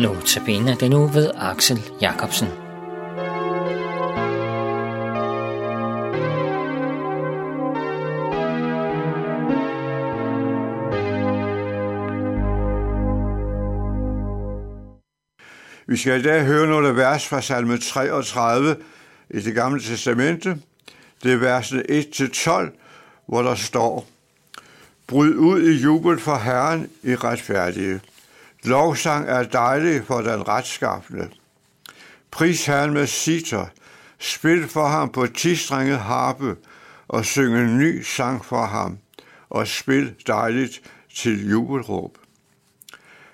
Nu 0.00 0.20
tabiner 0.20 0.74
den 0.74 0.90
nu 0.90 1.06
ved 1.06 1.30
Axel 1.36 1.82
Jacobsen. 2.00 2.48
Vi 15.86 15.96
skal 15.96 16.20
i 16.20 16.22
dag 16.22 16.44
høre 16.44 16.66
nogle 16.66 16.96
vers 16.96 17.28
fra 17.28 17.40
salme 17.40 17.78
33 17.78 18.76
i 19.30 19.40
det 19.40 19.54
gamle 19.54 19.80
testamente. 19.80 20.56
Det 21.22 21.32
er 21.32 21.36
versene 21.36 21.82
1-12, 21.82 23.26
hvor 23.26 23.42
der 23.42 23.54
står, 23.54 24.06
Bryd 25.06 25.34
ud 25.34 25.62
i 25.62 25.82
jubel 25.82 26.18
for 26.18 26.36
Herren 26.36 26.90
i 27.02 27.14
retfærdige. 27.14 28.00
Lovsang 28.64 29.28
er 29.28 29.42
dejlig 29.42 30.06
for 30.06 30.20
den 30.20 30.48
retskaffende. 30.48 31.30
Pris 32.30 32.66
Herren 32.66 32.92
med 32.92 33.06
sitter. 33.06 33.66
Spil 34.18 34.68
for 34.68 34.86
ham 34.86 35.12
på 35.12 35.26
tistrænget 35.26 35.98
harpe 35.98 36.56
og 37.08 37.24
syng 37.24 37.56
en 37.56 37.78
ny 37.78 38.02
sang 38.02 38.44
for 38.44 38.64
ham 38.64 38.98
og 39.50 39.68
spil 39.68 40.14
dejligt 40.26 40.82
til 41.14 41.50
jubelråb. 41.50 42.18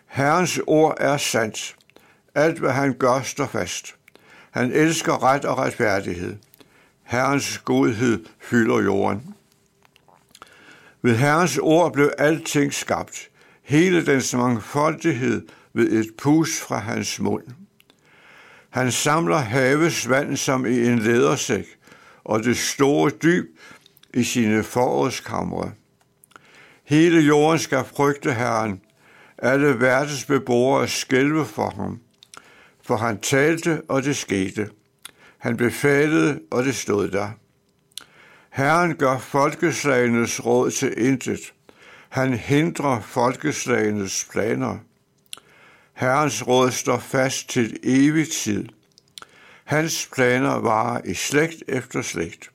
Herrens 0.06 0.60
ord 0.66 0.96
er 1.00 1.16
sandt. 1.16 1.76
Alt, 2.34 2.58
hvad 2.58 2.72
han 2.72 2.94
gør, 2.94 3.22
står 3.22 3.46
fast. 3.46 3.94
Han 4.50 4.72
elsker 4.72 5.22
ret 5.22 5.44
og 5.44 5.58
retfærdighed. 5.58 6.36
Herrens 7.02 7.58
godhed 7.58 8.24
fylder 8.40 8.80
jorden. 8.80 9.34
Ved 11.02 11.16
Herrens 11.16 11.58
ord 11.58 11.92
blev 11.92 12.12
alting 12.18 12.74
skabt, 12.74 13.28
hele 13.66 14.06
dens 14.06 14.34
mangfoldighed 14.34 15.46
ved 15.72 15.92
et 15.92 16.10
pus 16.18 16.60
fra 16.60 16.78
hans 16.78 17.20
mund. 17.20 17.44
Han 18.70 18.92
samler 18.92 19.36
havets 19.36 20.08
vand 20.08 20.36
som 20.36 20.66
i 20.66 20.86
en 20.86 20.98
lædersæk, 20.98 21.66
og 22.24 22.44
det 22.44 22.56
store 22.56 23.10
dyb 23.10 23.58
i 24.14 24.24
sine 24.24 24.62
forårskamre. 24.62 25.72
Hele 26.84 27.20
jorden 27.20 27.58
skal 27.58 27.84
frygte 27.96 28.34
Herren, 28.34 28.80
alle 29.38 29.80
verdens 29.80 30.24
beboere 30.24 30.88
skælve 30.88 31.44
for 31.44 31.70
ham. 31.70 32.00
For 32.82 32.96
han 32.96 33.20
talte, 33.20 33.82
og 33.88 34.04
det 34.04 34.16
skete. 34.16 34.70
Han 35.38 35.56
befalede, 35.56 36.40
og 36.50 36.64
det 36.64 36.74
stod 36.74 37.08
der. 37.08 37.30
Herren 38.50 38.96
gør 38.96 39.18
folkeslagenes 39.18 40.46
råd 40.46 40.70
til 40.70 40.94
intet. 40.98 41.52
Han 42.08 42.34
hindrer 42.34 43.00
folkeslagenes 43.00 44.28
planer. 44.30 44.78
Herrens 45.92 46.46
råd 46.46 46.70
står 46.70 46.98
fast 46.98 47.48
til 47.48 47.76
evig 47.82 48.28
tid. 48.28 48.68
Hans 49.64 50.08
planer 50.14 50.54
varer 50.54 51.00
i 51.04 51.14
slægt 51.14 51.62
efter 51.68 52.02
slægt. 52.02 52.50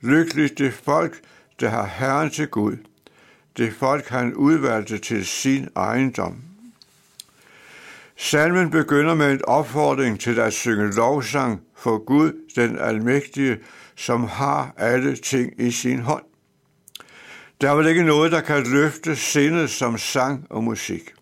Lykkeligt 0.00 0.58
det 0.58 0.74
folk, 0.74 1.20
der 1.60 1.68
har 1.68 1.86
Herren 1.86 2.30
til 2.30 2.48
Gud. 2.48 2.76
Det 3.56 3.74
folk, 3.74 4.08
han 4.08 4.34
udvalgte 4.34 4.98
til 4.98 5.26
sin 5.26 5.68
ejendom. 5.76 6.42
Salmen 8.16 8.70
begynder 8.70 9.14
med 9.14 9.32
en 9.32 9.44
opfordring 9.44 10.20
til 10.20 10.40
at 10.40 10.52
synge 10.52 10.94
lovsang 10.94 11.60
for 11.76 12.04
Gud, 12.04 12.32
den 12.56 12.78
almægtige, 12.78 13.58
som 13.96 14.24
har 14.24 14.74
alle 14.76 15.16
ting 15.16 15.60
i 15.60 15.70
sin 15.70 16.00
hånd. 16.00 16.24
Der 17.60 17.70
er 17.70 17.74
vel 17.74 17.86
ikke 17.86 18.02
noget, 18.02 18.32
der 18.32 18.40
kan 18.40 18.66
løfte 18.66 19.16
sindet 19.16 19.70
som 19.70 19.98
sang 19.98 20.46
og 20.50 20.64
musik. 20.64 21.14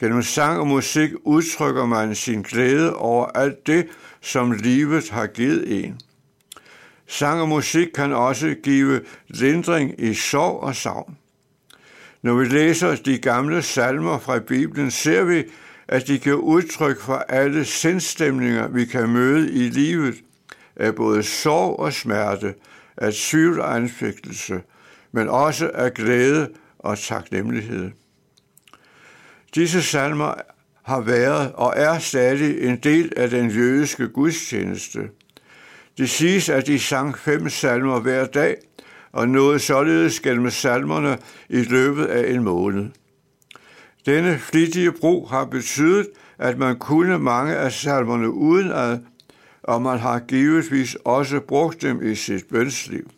Gennem 0.00 0.22
sang 0.22 0.58
og 0.58 0.66
musik 0.66 1.10
udtrykker 1.24 1.86
man 1.86 2.14
sin 2.14 2.42
glæde 2.42 2.96
over 2.96 3.26
alt 3.26 3.66
det, 3.66 3.86
som 4.20 4.52
livet 4.52 5.10
har 5.10 5.26
givet 5.26 5.84
en. 5.84 6.00
Sang 7.06 7.40
og 7.40 7.48
musik 7.48 7.88
kan 7.94 8.12
også 8.12 8.54
give 8.62 9.00
lindring 9.28 10.00
i 10.00 10.14
sorg 10.14 10.60
og 10.60 10.76
savn. 10.76 11.16
Når 12.22 12.34
vi 12.34 12.44
læser 12.44 12.96
de 12.96 13.18
gamle 13.18 13.62
salmer 13.62 14.18
fra 14.18 14.38
Bibelen, 14.38 14.90
ser 14.90 15.24
vi, 15.24 15.44
at 15.88 16.06
de 16.06 16.18
giver 16.18 16.36
udtryk 16.36 17.00
for 17.00 17.16
alle 17.28 17.64
sindstemninger, 17.64 18.68
vi 18.68 18.84
kan 18.84 19.08
møde 19.08 19.52
i 19.52 19.68
livet, 19.68 20.14
af 20.76 20.94
både 20.94 21.22
sorg 21.22 21.78
og 21.78 21.92
smerte, 21.92 22.54
af 22.96 23.12
tvivl 23.14 23.60
og 23.60 23.76
anfægtelse, 23.76 24.62
men 25.12 25.28
også 25.28 25.70
af 25.74 25.94
glæde 25.94 26.48
og 26.78 26.98
taknemmelighed. 26.98 27.90
Disse 29.54 29.82
salmer 29.82 30.34
har 30.82 31.00
været 31.00 31.52
og 31.52 31.72
er 31.76 31.98
stadig 31.98 32.62
en 32.62 32.76
del 32.76 33.12
af 33.16 33.30
den 33.30 33.50
jødiske 33.50 34.08
gudstjeneste. 34.08 35.00
Det 35.98 36.10
siges, 36.10 36.48
at 36.48 36.66
de 36.66 36.78
sang 36.78 37.18
fem 37.18 37.48
salmer 37.48 38.00
hver 38.00 38.26
dag, 38.26 38.56
og 39.12 39.28
nåede 39.28 39.58
således 39.58 40.20
gennem 40.20 40.50
salmerne 40.50 41.18
i 41.48 41.62
løbet 41.62 42.06
af 42.06 42.32
en 42.32 42.42
måned. 42.42 42.88
Denne 44.06 44.38
flittige 44.38 44.92
brug 44.92 45.30
har 45.30 45.44
betydet, 45.44 46.08
at 46.38 46.58
man 46.58 46.78
kunne 46.78 47.18
mange 47.18 47.56
af 47.56 47.72
salmerne 47.72 48.30
udenad, 48.30 48.98
og 49.62 49.82
man 49.82 49.98
har 49.98 50.18
givetvis 50.18 50.96
også 51.04 51.40
brugt 51.40 51.82
dem 51.82 52.02
i 52.02 52.14
sit 52.14 52.44
bønsliv. 52.50 53.10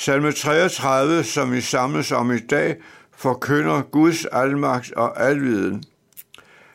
Salme 0.00 0.32
33, 0.32 1.24
som 1.24 1.52
vi 1.52 1.60
samles 1.60 2.12
om 2.12 2.30
i 2.32 2.38
dag, 2.38 2.76
forkynder 3.16 3.82
Guds 3.82 4.24
almagt 4.24 4.92
og 4.92 5.22
alviden. 5.22 5.84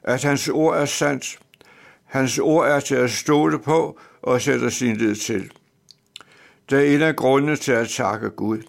At 0.03 0.23
hans 0.23 0.49
ord 0.49 0.77
er 0.77 0.85
sandt. 0.85 1.39
Hans 2.05 2.39
ord 2.39 2.67
er 2.67 2.79
til 2.79 2.95
at 2.95 3.11
stole 3.11 3.59
på 3.59 3.99
og 4.21 4.41
sætte 4.41 4.71
sin 4.71 4.95
lid 4.95 5.15
til. 5.15 5.51
Det 6.69 6.79
er 6.79 6.95
en 6.95 7.01
af 7.01 7.15
grundene 7.15 7.55
til 7.55 7.71
at 7.71 7.89
takke 7.89 8.29
Gud. 8.29 8.61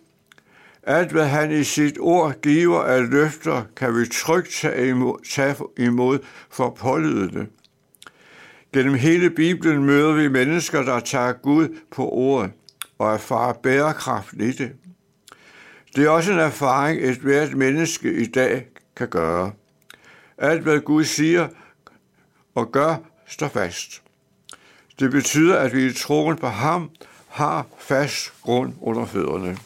Alt, 0.82 1.12
hvad 1.12 1.26
han 1.26 1.50
i 1.53 1.65
sit 1.65 1.98
ord 2.00 2.34
giver 2.42 2.82
af 2.82 3.10
løfter, 3.10 3.62
kan 3.76 3.98
vi 3.98 4.06
trygt 4.06 4.53
tage 4.53 4.88
imod, 4.88 5.19
tage 5.31 5.56
imod 5.78 6.19
for 6.50 6.71
pålydende. 6.71 7.47
Gennem 8.72 8.94
hele 8.94 9.31
Bibelen 9.31 9.84
møder 9.84 10.12
vi 10.12 10.28
mennesker, 10.28 10.82
der 10.82 11.00
tager 11.00 11.32
Gud 11.32 11.78
på 11.91 12.09
ordet 12.09 12.50
og 12.99 13.15
erfare 13.15 13.55
bærekraft 13.62 14.32
i 14.32 14.53
det. 14.53 14.72
Det 15.97 16.05
er 16.05 16.10
også 16.10 16.32
en 16.32 16.38
erfaring, 16.38 17.05
et 17.05 17.19
hvert 17.19 17.56
menneske 17.56 18.12
i 18.12 18.27
dag 18.27 18.66
kan 18.97 19.09
gøre. 19.09 19.53
Alt, 20.38 20.62
hvad 20.62 20.81
Gud 20.81 21.04
siger 21.04 21.49
og 22.54 22.72
gør, 22.72 22.97
står 23.27 23.49
fast. 23.49 24.03
Det 24.99 25.10
betyder, 25.10 25.59
at 25.59 25.75
vi 25.75 25.87
i 25.87 25.93
troen 25.93 26.37
på 26.37 26.47
ham 26.47 26.91
har 27.28 27.66
fast 27.78 28.33
grund 28.43 28.75
under 28.81 29.06
fødderne. 29.06 29.59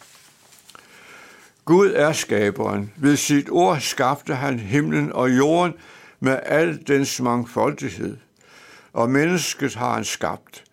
Gud 1.64 1.92
er 1.94 2.12
skaberen. 2.12 2.92
Ved 2.96 3.16
sit 3.16 3.50
ord 3.50 3.80
skabte 3.80 4.34
han 4.34 4.58
himlen 4.58 5.12
og 5.12 5.36
jorden 5.36 5.74
med 6.20 6.40
al 6.42 6.86
dens 6.86 7.20
mangfoldighed. 7.20 8.16
Og 8.92 9.10
mennesket 9.10 9.74
har 9.74 9.94
han 9.94 10.04
skabt. 10.04 10.64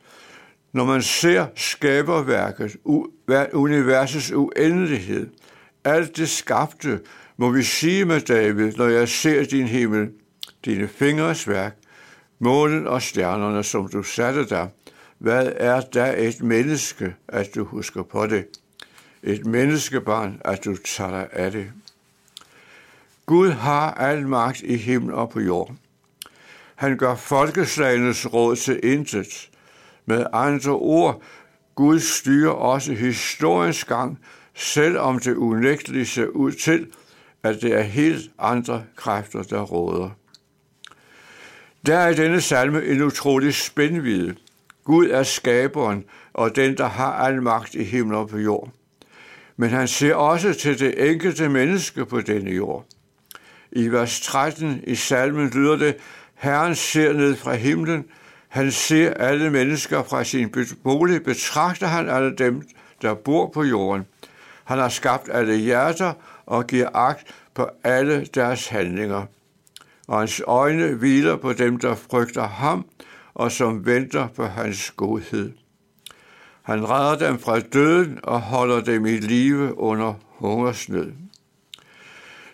Når 0.76 0.86
man 0.86 1.02
ser 1.02 1.48
skaberværket, 1.56 2.76
universets 3.54 4.32
uendelighed, 4.32 5.28
alt 5.84 6.18
det 6.18 6.30
skabte, 6.30 7.00
må 7.38 7.50
vi 7.50 7.64
sige 7.64 8.06
med 8.06 8.22
David, 8.22 8.74
når 8.74 8.88
jeg 8.88 9.10
ser 9.10 9.46
din 9.46 9.68
himmel, 9.68 10.10
dine 10.66 10.88
fingres 10.88 11.48
værk, 11.48 11.78
månen 12.40 12.88
og 12.88 13.02
stjernerne, 13.02 13.64
som 13.64 13.88
du 13.88 14.04
satte 14.04 14.46
der, 14.46 14.68
hvad 15.18 15.52
er 15.56 15.82
da 15.82 16.16
et 16.18 16.44
menneske, 16.44 17.16
at 17.28 17.56
du 17.56 17.64
husker 17.64 18.04
på 18.04 18.28
det? 18.28 18.46
Et 19.24 19.46
menneskebarn, 19.46 20.42
at 20.46 20.66
du 20.66 20.76
tager 20.78 21.12
dig 21.12 21.28
af 21.32 21.52
det. 21.52 21.72
Gud 23.26 23.50
har 23.50 23.94
al 23.94 24.28
magt 24.28 24.62
i 24.62 24.76
himmel 24.76 25.14
og 25.14 25.30
på 25.30 25.40
jorden. 25.40 25.80
Han 26.76 26.98
gør 26.98 27.16
folkeslagenes 27.16 28.34
råd 28.34 28.56
til 28.56 28.80
intet. 28.84 29.50
Med 30.06 30.26
andre 30.34 30.72
ord, 30.72 31.22
Gud 31.76 32.00
styrer 32.00 32.52
også 32.52 32.94
historiens 32.94 33.84
gang, 33.84 34.20
selvom 34.54 35.20
det 35.20 35.36
unægteligt 35.36 36.10
ser 36.10 36.28
ud 36.28 36.52
til, 36.52 36.88
at 37.44 37.62
det 37.62 37.74
er 37.74 37.82
helt 37.82 38.32
andre 38.40 38.84
kræfter, 38.96 39.44
der 39.44 39.62
råder. 39.62 40.10
Der 41.86 41.98
er 41.98 42.10
i 42.10 42.16
denne 42.16 42.42
salme 42.42 42.86
en 42.86 43.02
utrolig 43.02 43.54
spændvide. 43.54 44.36
Gud 44.84 45.10
er 45.10 45.24
skaberen 45.24 46.06
og 46.34 46.56
den, 46.56 46.78
der 46.78 46.88
har 46.88 47.14
al 47.14 47.42
magt 47.42 47.76
i 47.76 47.84
himmel 47.84 48.16
og 48.16 48.30
på 48.30 48.38
jord. 48.38 48.70
Men 49.58 49.70
han 49.70 49.88
ser 49.88 50.16
også 50.16 50.54
til 50.54 50.80
det 50.80 51.12
enkelte 51.12 51.50
menneske 51.50 52.06
på 52.06 52.22
denne 52.22 52.52
jord. 52.52 52.86
I 53.72 53.88
vers 53.88 54.22
13 54.22 54.84
i 54.88 54.96
salmen 54.96 55.50
lyder 55.50 55.76
det, 55.76 55.96
Herren 56.36 56.76
ser 56.76 57.14
ned 57.14 57.36
fra 57.36 57.56
himlen, 57.56 58.06
han 58.56 58.72
ser 58.72 59.14
alle 59.14 59.50
mennesker 59.50 60.04
fra 60.04 60.24
sin 60.24 60.54
bolig, 60.84 61.24
betragter 61.24 61.88
han 61.88 62.10
alle 62.10 62.36
dem, 62.36 62.62
der 63.02 63.14
bor 63.14 63.52
på 63.54 63.64
jorden. 63.64 64.06
Han 64.64 64.80
har 64.80 64.90
skabt 64.90 65.30
alle 65.34 65.56
hjerter 65.56 66.14
og 66.46 66.68
giver 66.68 66.90
agt 66.96 67.28
på 67.54 67.70
alle 67.84 68.26
deres 68.26 68.68
handlinger. 68.68 69.26
og 70.08 70.20
hans 70.20 70.42
øjne 70.48 70.88
hviler 70.88 71.36
på 71.36 71.54
dem, 71.54 71.80
der 71.80 71.96
frygter 71.96 72.48
ham, 72.48 72.86
og 73.34 73.52
som 73.52 73.86
venter 73.86 74.28
på 74.28 74.46
hans 74.46 74.92
godhed. 74.92 75.52
Han 76.62 76.90
redder 76.90 77.28
dem 77.28 77.40
fra 77.40 77.60
døden 77.60 78.20
og 78.24 78.42
holder 78.42 78.82
dem 78.82 79.06
i 79.06 79.18
live 79.18 79.78
under 79.80 80.14
hungersnød. 80.38 81.12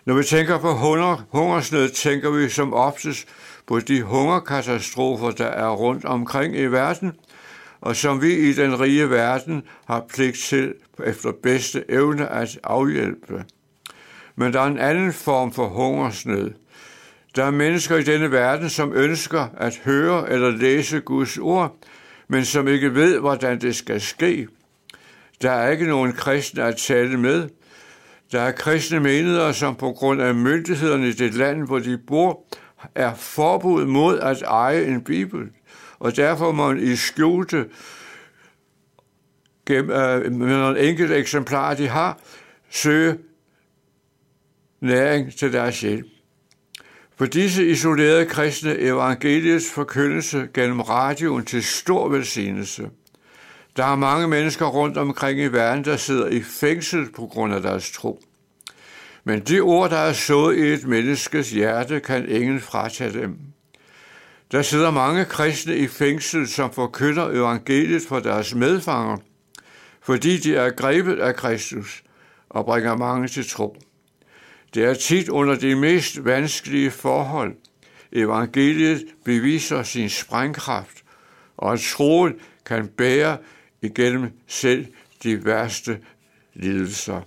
Når 0.04 0.14
vi 0.14 0.24
tænker 0.24 0.58
på 0.58 0.72
hunger, 0.72 1.26
hungersnød, 1.30 1.88
tænker 1.88 2.30
vi 2.30 2.48
som 2.48 2.74
oftest 2.74 3.28
på 3.72 3.80
de 3.80 4.02
hungerkatastrofer, 4.02 5.30
der 5.30 5.46
er 5.46 5.70
rundt 5.70 6.04
omkring 6.04 6.56
i 6.56 6.64
verden, 6.64 7.12
og 7.80 7.96
som 7.96 8.22
vi 8.22 8.34
i 8.34 8.52
den 8.52 8.80
rige 8.80 9.10
verden 9.10 9.62
har 9.86 10.04
pligt 10.14 10.38
til 10.38 10.74
efter 11.04 11.32
bedste 11.42 11.84
evne 11.88 12.28
at 12.28 12.58
afhjælpe. 12.64 13.44
Men 14.36 14.52
der 14.52 14.60
er 14.60 14.66
en 14.66 14.78
anden 14.78 15.12
form 15.12 15.52
for 15.52 15.68
hungersnød. 15.68 16.50
Der 17.36 17.44
er 17.44 17.50
mennesker 17.50 17.96
i 17.96 18.02
denne 18.02 18.30
verden, 18.30 18.70
som 18.70 18.92
ønsker 18.92 19.46
at 19.56 19.80
høre 19.84 20.30
eller 20.30 20.50
læse 20.50 21.00
Guds 21.00 21.38
ord, 21.38 21.76
men 22.28 22.44
som 22.44 22.68
ikke 22.68 22.94
ved, 22.94 23.18
hvordan 23.18 23.60
det 23.60 23.76
skal 23.76 24.00
ske. 24.00 24.48
Der 25.42 25.50
er 25.50 25.70
ikke 25.70 25.86
nogen 25.86 26.12
kristne 26.12 26.62
at 26.62 26.76
tale 26.76 27.16
med. 27.20 27.48
Der 28.32 28.40
er 28.40 28.52
kristne 28.52 29.00
menigheder, 29.00 29.52
som 29.52 29.74
på 29.74 29.92
grund 29.92 30.22
af 30.22 30.34
myndighederne 30.34 31.08
i 31.08 31.12
det 31.12 31.34
land, 31.34 31.66
hvor 31.66 31.78
de 31.78 31.98
bor, 31.98 32.44
er 32.94 33.14
forbud 33.14 33.86
mod 33.86 34.18
at 34.18 34.42
eje 34.42 34.84
en 34.84 35.04
bibel. 35.04 35.50
Og 35.98 36.16
derfor 36.16 36.52
må 36.52 36.68
man 36.68 36.82
i 36.82 36.96
skjulte 36.96 37.68
øh, 39.70 39.88
med 40.32 40.46
nogle 40.46 40.88
enkelte 40.88 41.14
eksemplarer, 41.14 41.74
de 41.74 41.88
har, 41.88 42.18
søge 42.70 43.18
næring 44.80 45.36
til 45.36 45.52
deres 45.52 45.74
sjæl. 45.74 46.04
For 47.16 47.26
disse 47.26 47.66
isolerede 47.66 48.26
kristne 48.26 48.78
evangeliets 48.78 49.70
forkyndelse 49.70 50.48
gennem 50.54 50.80
radioen 50.80 51.44
til 51.44 51.62
stor 51.62 52.08
velsignelse. 52.08 52.90
Der 53.76 53.84
er 53.84 53.96
mange 53.96 54.28
mennesker 54.28 54.66
rundt 54.66 54.98
omkring 54.98 55.40
i 55.40 55.46
verden, 55.46 55.84
der 55.84 55.96
sidder 55.96 56.26
i 56.26 56.42
fængsel 56.42 57.12
på 57.12 57.26
grund 57.26 57.54
af 57.54 57.62
deres 57.62 57.90
tro. 57.90 58.22
Men 59.24 59.40
de 59.40 59.60
ord, 59.60 59.90
der 59.90 59.96
er 59.96 60.12
sået 60.12 60.56
i 60.56 60.60
et 60.60 60.86
menneskes 60.86 61.50
hjerte, 61.50 62.00
kan 62.00 62.28
ingen 62.28 62.60
fratage 62.60 63.12
dem. 63.12 63.38
Der 64.52 64.62
sidder 64.62 64.90
mange 64.90 65.24
kristne 65.24 65.76
i 65.76 65.86
fængsel, 65.86 66.48
som 66.48 66.72
forkynder 66.72 67.28
evangeliet 67.30 68.02
for 68.08 68.20
deres 68.20 68.54
medfanger, 68.54 69.16
fordi 70.02 70.38
de 70.38 70.56
er 70.56 70.70
grebet 70.70 71.18
af 71.18 71.36
Kristus 71.36 72.02
og 72.48 72.64
bringer 72.64 72.96
mange 72.96 73.28
til 73.28 73.48
tro. 73.48 73.76
Det 74.74 74.84
er 74.84 74.94
tit 74.94 75.28
under 75.28 75.54
de 75.54 75.74
mest 75.76 76.24
vanskelige 76.24 76.90
forhold. 76.90 77.54
Evangeliet 78.12 79.04
beviser 79.24 79.82
sin 79.82 80.08
sprængkraft, 80.08 81.04
og 81.56 81.72
at 81.72 81.80
troen 81.80 82.34
kan 82.66 82.88
bære 82.88 83.38
igennem 83.82 84.30
selv 84.46 84.86
de 85.22 85.44
værste 85.44 85.98
lidelser. 86.54 87.20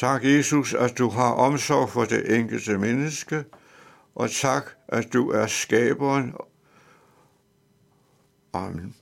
Tak, 0.00 0.24
Jesus, 0.24 0.74
at 0.74 0.98
du 0.98 1.08
har 1.08 1.32
omsorg 1.32 1.90
for 1.90 2.04
det 2.04 2.38
enkelte 2.38 2.78
menneske, 2.78 3.44
og 4.14 4.30
tak, 4.30 4.70
at 4.88 5.12
du 5.12 5.30
er 5.30 5.46
skaberen. 5.46 6.34
Amen. 8.52 8.94